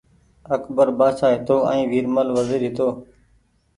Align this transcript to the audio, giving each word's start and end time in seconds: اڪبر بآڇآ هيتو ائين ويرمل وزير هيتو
اڪبر 0.55 0.87
بآڇآ 0.97 1.27
هيتو 1.33 1.57
ائين 1.69 1.85
ويرمل 1.91 2.27
وزير 2.37 2.61
هيتو 2.65 2.87